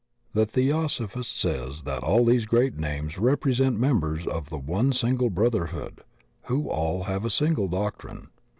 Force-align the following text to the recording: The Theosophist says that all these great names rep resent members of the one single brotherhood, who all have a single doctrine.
The 0.33 0.47
Theosophist 0.47 1.39
says 1.39 1.83
that 1.83 2.01
all 2.01 2.25
these 2.25 2.47
great 2.47 2.75
names 2.75 3.19
rep 3.19 3.45
resent 3.45 3.77
members 3.79 4.25
of 4.25 4.49
the 4.49 4.57
one 4.57 4.93
single 4.93 5.29
brotherhood, 5.29 6.01
who 6.45 6.69
all 6.71 7.03
have 7.03 7.23
a 7.23 7.29
single 7.29 7.67
doctrine. 7.67 8.29